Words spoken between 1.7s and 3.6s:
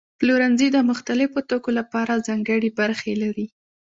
لپاره ځانګړي برخې لري.